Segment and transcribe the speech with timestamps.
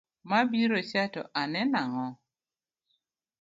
[0.29, 2.07] Mabirocha to aneno ang’o?